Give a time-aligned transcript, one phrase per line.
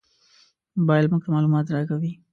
[0.77, 2.11] موبایل موږ ته معلومات راکوي.